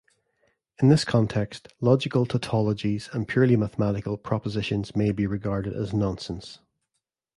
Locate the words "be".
5.11-5.27